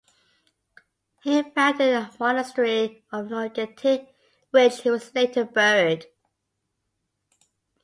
[1.21, 4.07] He founded the monastery of Nor-Getik
[4.49, 6.07] which he was later buried.